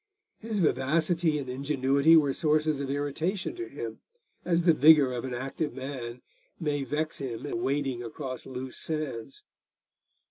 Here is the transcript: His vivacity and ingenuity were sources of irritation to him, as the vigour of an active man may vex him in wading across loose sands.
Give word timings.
His 0.39 0.57
vivacity 0.57 1.37
and 1.37 1.47
ingenuity 1.47 2.17
were 2.17 2.33
sources 2.33 2.79
of 2.79 2.89
irritation 2.89 3.53
to 3.55 3.67
him, 3.69 3.99
as 4.43 4.63
the 4.63 4.73
vigour 4.73 5.13
of 5.13 5.25
an 5.25 5.35
active 5.35 5.75
man 5.75 6.23
may 6.59 6.83
vex 6.83 7.19
him 7.19 7.45
in 7.45 7.61
wading 7.61 8.01
across 8.01 8.47
loose 8.47 8.77
sands. 8.77 9.43